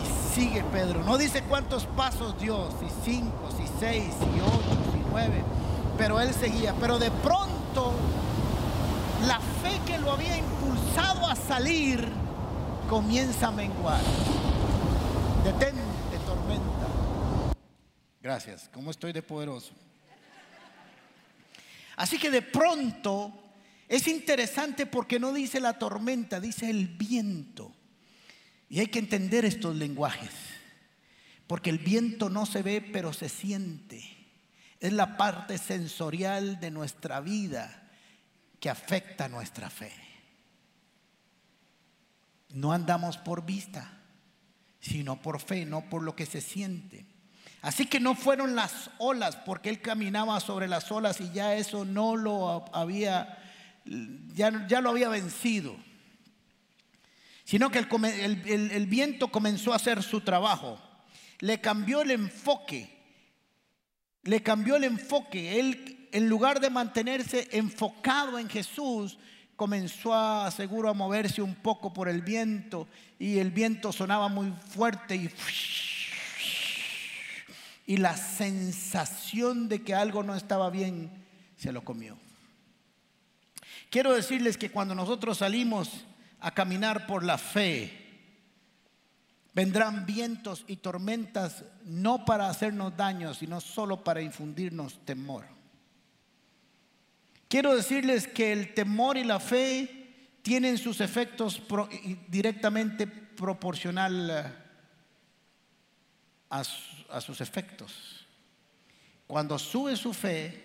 [0.00, 1.02] Y sigue Pedro.
[1.02, 5.42] No dice cuántos pasos dio, si cinco, si seis, si ocho, si nueve
[5.98, 6.72] pero él seguía.
[6.80, 7.92] Pero de pronto,
[9.26, 12.08] la fe que lo había impulsado a salir
[12.88, 14.00] comienza a menguar.
[15.44, 15.77] Detente.
[18.28, 18.68] Gracias.
[18.74, 19.72] ¿Cómo estoy de poderoso?
[21.96, 23.32] Así que de pronto
[23.88, 27.72] es interesante porque no dice la tormenta, dice el viento.
[28.68, 30.28] Y hay que entender estos lenguajes.
[31.46, 34.04] Porque el viento no se ve, pero se siente.
[34.78, 37.88] Es la parte sensorial de nuestra vida
[38.60, 39.92] que afecta nuestra fe.
[42.50, 44.02] No andamos por vista,
[44.80, 47.07] sino por fe, no por lo que se siente.
[47.60, 51.84] Así que no fueron las olas, porque él caminaba sobre las olas y ya eso
[51.84, 53.38] no lo había,
[54.34, 55.74] ya, ya lo había vencido.
[57.44, 60.78] Sino que el, viento comenzó a hacer su trabajo.
[61.40, 62.98] Le cambió el enfoque
[64.28, 65.58] le cambió el enfoque.
[65.58, 69.18] Él, en lugar de mantenerse enfocado en Jesús,
[69.56, 72.86] comenzó a, seguro, a moverse un poco por el viento
[73.18, 75.30] y el viento sonaba muy fuerte y,
[77.88, 81.10] y la sensación de que algo no estaba bien
[81.56, 82.16] se lo comió.
[83.90, 86.04] Quiero decirles que cuando nosotros salimos
[86.38, 88.08] a caminar por la fe,
[89.58, 95.46] Vendrán vientos y tormentas no para hacernos daño, sino solo para infundirnos temor.
[97.48, 101.60] Quiero decirles que el temor y la fe tienen sus efectos
[102.28, 104.44] directamente proporcional eh,
[106.50, 106.62] a,
[107.08, 108.26] a sus efectos.
[109.26, 110.64] Cuando sube su fe,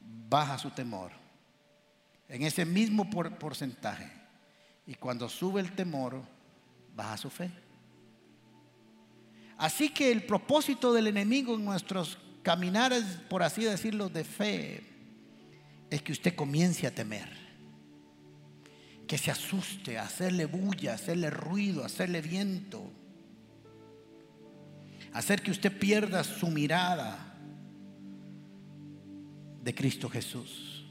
[0.00, 1.10] baja su temor.
[2.28, 4.10] En ese mismo porcentaje.
[4.86, 6.22] Y cuando sube el temor,
[6.94, 7.50] baja su fe.
[9.58, 14.82] Así que el propósito del enemigo en nuestros caminares, por así decirlo, de fe,
[15.90, 17.28] es que usted comience a temer,
[19.06, 22.90] que se asuste, hacerle bulla, hacerle ruido, hacerle viento,
[25.12, 27.32] hacer que usted pierda su mirada
[29.62, 30.84] de Cristo Jesús.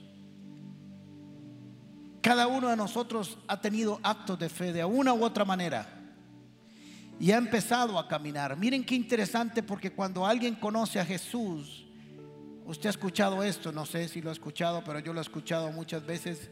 [2.21, 5.87] Cada uno de nosotros ha tenido actos de fe de una u otra manera
[7.19, 8.55] y ha empezado a caminar.
[8.57, 11.85] Miren qué interesante porque cuando alguien conoce a Jesús,
[12.65, 15.71] usted ha escuchado esto, no sé si lo ha escuchado, pero yo lo he escuchado
[15.71, 16.51] muchas veces.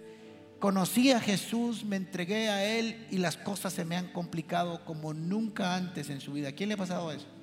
[0.59, 5.13] Conocí a Jesús, me entregué a Él y las cosas se me han complicado como
[5.13, 6.51] nunca antes en su vida.
[6.51, 7.38] ¿Quién le ha pasado eso?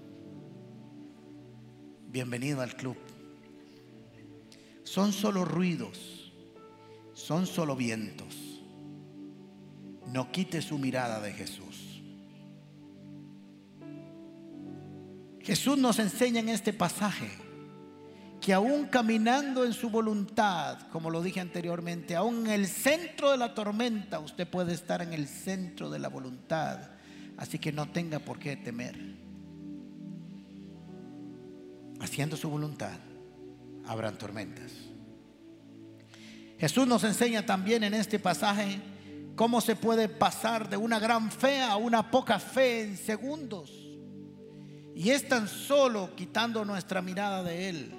[2.08, 2.96] Bienvenido al club.
[4.84, 6.32] Son solo ruidos,
[7.14, 8.34] son solo vientos.
[10.06, 12.02] No quite su mirada de Jesús.
[15.42, 17.30] Jesús nos enseña en este pasaje
[18.40, 23.36] que aún caminando en su voluntad, como lo dije anteriormente, aún en el centro de
[23.36, 26.90] la tormenta, usted puede estar en el centro de la voluntad.
[27.36, 29.25] Así que no tenga por qué temer.
[32.00, 32.98] Haciendo su voluntad,
[33.86, 34.72] habrán tormentas.
[36.58, 38.80] Jesús nos enseña también en este pasaje
[39.34, 43.70] cómo se puede pasar de una gran fe a una poca fe en segundos.
[44.94, 47.94] Y es tan solo quitando nuestra mirada de Él.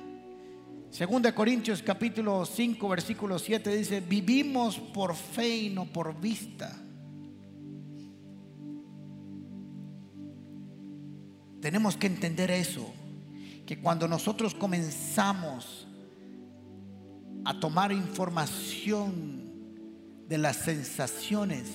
[0.89, 6.75] Según de Corintios capítulo 5 versículo 7 dice, vivimos por fe y no por vista.
[11.61, 12.91] Tenemos que entender eso,
[13.67, 15.85] que cuando nosotros comenzamos
[17.43, 19.51] a tomar información
[20.25, 21.67] de las sensaciones,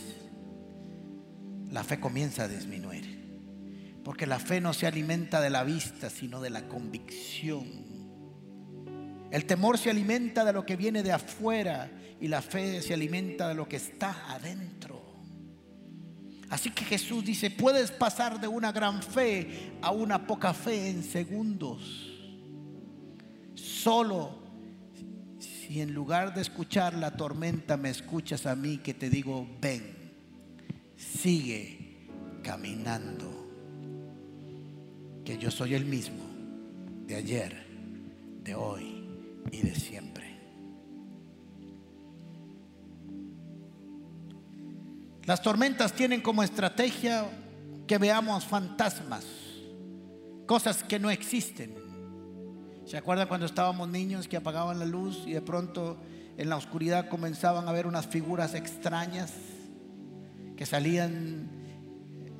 [1.70, 4.00] la fe comienza a disminuir.
[4.02, 7.66] Porque la fe no se alimenta de la vista, sino de la convicción.
[9.30, 13.48] El temor se alimenta de lo que viene de afuera y la fe se alimenta
[13.48, 15.01] de lo que está adentro.
[16.52, 21.02] Así que Jesús dice, puedes pasar de una gran fe a una poca fe en
[21.02, 22.12] segundos.
[23.54, 24.36] Solo
[25.38, 30.12] si en lugar de escuchar la tormenta me escuchas a mí que te digo, ven,
[30.94, 32.10] sigue
[32.42, 33.48] caminando
[35.24, 36.22] que yo soy el mismo
[37.06, 37.66] de ayer,
[38.42, 39.08] de hoy
[39.50, 40.21] y de siempre.
[45.24, 47.26] Las tormentas tienen como estrategia
[47.86, 49.24] que veamos fantasmas,
[50.46, 51.74] cosas que no existen.
[52.86, 55.98] ¿Se acuerdan cuando estábamos niños que apagaban la luz y de pronto
[56.36, 59.32] en la oscuridad comenzaban a ver unas figuras extrañas
[60.56, 61.48] que salían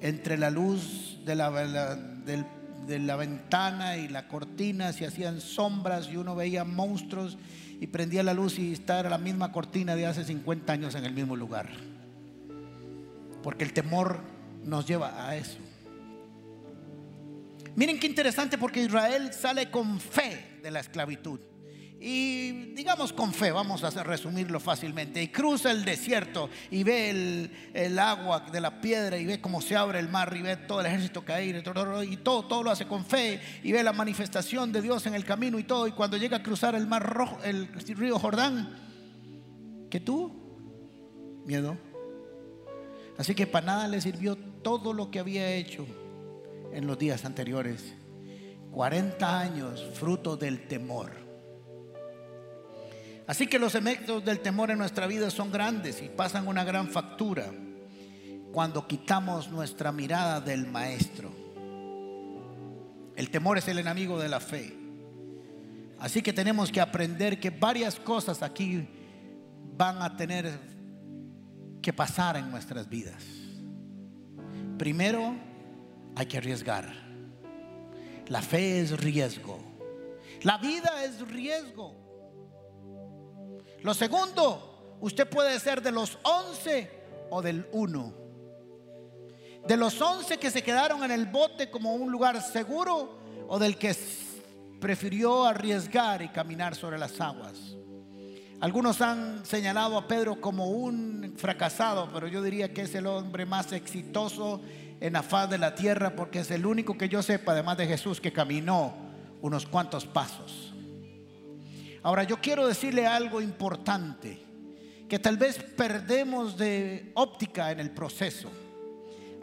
[0.01, 6.17] entre la luz de la, de la ventana y la cortina se hacían sombras y
[6.17, 7.39] uno veía monstruos
[7.81, 11.13] y prendía la luz y estaba la misma cortina de hace 50 años en el
[11.13, 11.69] mismo lugar.
[13.43, 14.21] Porque el temor
[14.65, 15.59] nos lleva a eso.
[17.75, 21.41] Miren qué interesante porque Israel sale con fe de la esclavitud
[22.05, 27.99] y digamos con fe, vamos a resumirlo fácilmente, y cruza el desierto y ve el,
[28.01, 30.87] agua de la piedra y ve cómo se abre el mar y ve todo el
[30.87, 31.63] ejército caer
[32.05, 35.25] y todo, todo lo hace con fe y ve la manifestación de Dios en el
[35.25, 35.87] camino y todo.
[35.87, 41.92] Y cuando llega a cruzar el mar rojo, el río Jordán, que tú, miedo.
[43.23, 45.87] Así que para nada le sirvió todo lo que había hecho
[46.73, 47.95] en los días anteriores.
[48.73, 51.23] 40 años fruto del temor
[53.27, 56.89] Así que los efectos del temor en nuestra vida son grandes y pasan una gran
[56.89, 57.47] factura
[58.53, 61.31] cuando quitamos nuestra mirada del Maestro.
[63.15, 64.77] El temor es el enemigo de la fe.
[66.01, 68.89] Así que tenemos que aprender que varias cosas aquí
[69.77, 70.72] van a tener
[71.83, 73.23] que pasar en nuestras vidas.
[74.79, 75.35] Primero,
[76.15, 76.91] hay que arriesgar.
[78.29, 79.59] La fe es riesgo.
[80.43, 81.95] La vida es riesgo.
[83.83, 86.91] Lo segundo, usted puede ser de los once
[87.31, 88.15] o del uno.
[89.67, 93.19] De los once que se quedaron en el bote como un lugar seguro
[93.49, 93.95] o del que
[94.81, 97.72] prefirió arriesgar y caminar sobre las aguas.
[98.63, 103.45] Algunos han señalado a Pedro como un fracasado, pero yo diría que es el hombre
[103.45, 104.61] más exitoso
[105.01, 107.89] en la faz de la tierra porque es el único que yo sepa, además de
[107.89, 108.95] Jesús, que caminó
[109.41, 110.73] unos cuantos pasos.
[112.05, 114.39] Ahora yo quiero decirle algo importante,
[115.09, 118.49] que tal vez perdemos de óptica en el proceso.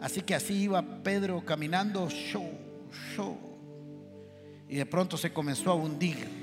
[0.00, 2.50] Así que así iba Pedro caminando, show,
[3.14, 3.36] show,
[4.66, 6.39] y de pronto se comenzó a hundir.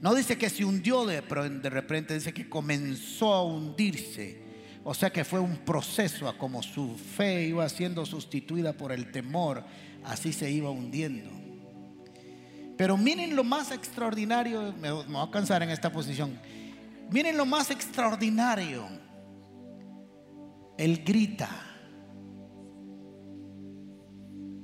[0.00, 4.42] No dice que se hundió de, de repente, dice que comenzó a hundirse.
[4.84, 9.10] O sea que fue un proceso a como su fe iba siendo sustituida por el
[9.10, 9.64] temor,
[10.04, 11.30] así se iba hundiendo.
[12.76, 16.38] Pero miren lo más extraordinario, me, me voy a cansar en esta posición.
[17.10, 18.86] Miren lo más extraordinario.
[20.78, 21.50] Él grita.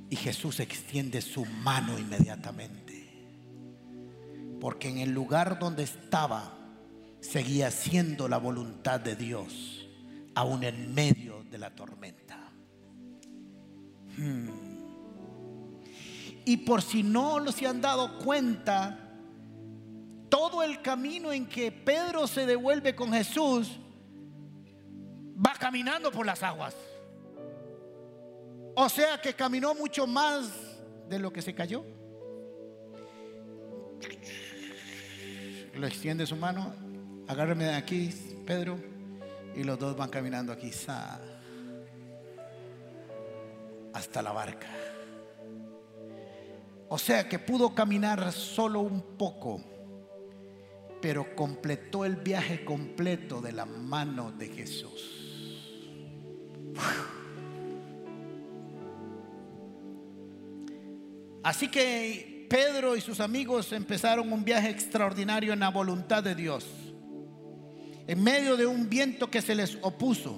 [0.09, 2.84] Y Jesús extiende su mano inmediatamente.
[4.65, 6.51] Porque en el lugar donde estaba
[7.19, 9.87] seguía siendo la voluntad de Dios,
[10.33, 12.51] aún en medio de la tormenta.
[14.17, 14.49] Hmm.
[16.45, 18.97] Y por si no se han dado cuenta,
[20.29, 23.79] todo el camino en que Pedro se devuelve con Jesús,
[25.45, 26.73] va caminando por las aguas.
[28.75, 30.49] O sea que caminó mucho más
[31.07, 31.85] de lo que se cayó.
[35.75, 36.73] Lo extiende su mano,
[37.27, 38.09] agárreme de aquí,
[38.45, 38.77] Pedro,
[39.55, 40.71] y los dos van caminando aquí
[43.93, 44.67] hasta la barca.
[46.87, 49.61] O sea que pudo caminar solo un poco,
[51.01, 55.25] pero completó el viaje completo de la mano de Jesús.
[61.43, 66.65] Así que Pedro y sus amigos empezaron un viaje extraordinario en la voluntad de Dios,
[68.07, 70.35] en medio de un viento que se les opuso.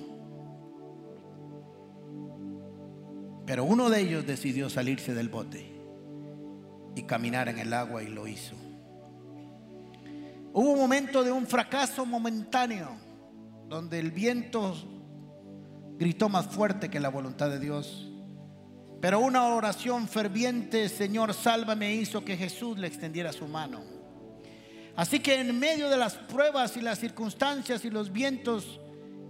[3.45, 5.72] Pero uno de ellos decidió salirse del bote
[6.95, 8.55] y caminar en el agua y lo hizo.
[10.53, 12.89] Hubo un momento de un fracaso momentáneo,
[13.70, 14.76] donde el viento
[15.97, 18.07] gritó más fuerte que la voluntad de Dios.
[19.02, 23.82] Pero una oración ferviente, Señor, sálvame, hizo que Jesús le extendiera su mano.
[24.95, 28.80] Así que en medio de las pruebas y las circunstancias y los vientos,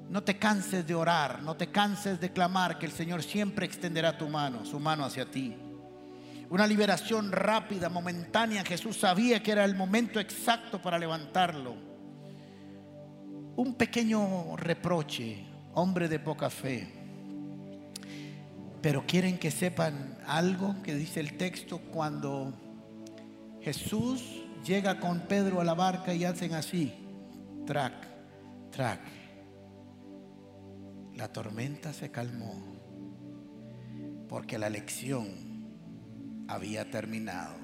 [0.10, 4.18] no te canses de orar, no te canses de clamar que el Señor siempre extenderá
[4.18, 5.58] tu mano, su mano hacia ti.
[6.50, 8.64] Una liberación rápida, momentánea.
[8.64, 11.76] Jesús sabía que era el momento exacto para levantarlo.
[13.58, 16.97] Un pequeño reproche, hombre de poca fe.
[18.82, 22.54] Pero quieren que sepan algo que dice el texto cuando
[23.62, 26.94] Jesús llega con Pedro a la barca y hacen así,
[27.66, 28.08] track,
[28.72, 29.02] track.
[31.16, 32.78] La tormenta se calmó
[34.30, 35.28] porque la lección
[36.48, 37.56] había terminado.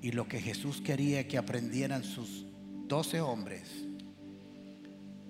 [0.00, 2.46] Y lo que Jesús quería que aprendieran sus
[2.86, 3.70] doce hombres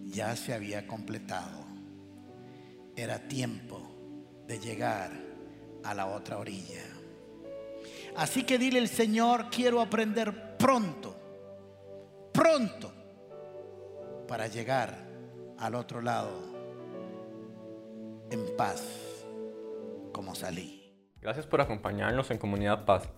[0.05, 1.65] ya se había completado.
[2.97, 3.94] Era tiempo
[4.47, 5.11] de llegar
[5.83, 6.83] a la otra orilla.
[8.17, 11.17] Así que dile el Señor, quiero aprender pronto,
[12.33, 12.93] pronto,
[14.29, 14.97] para llegar
[15.59, 16.31] al otro lado
[18.31, 18.83] en paz
[20.13, 20.93] como salí.
[21.21, 23.09] Gracias por acompañarnos en Comunidad Paz.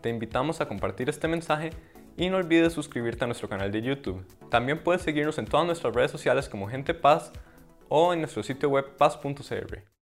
[0.00, 1.70] Te invitamos a compartir este mensaje
[2.16, 4.24] y no olvides suscribirte a nuestro canal de YouTube.
[4.48, 7.32] También puedes seguirnos en todas nuestras redes sociales como Gente Paz
[7.88, 9.97] o en nuestro sitio web paz.cr.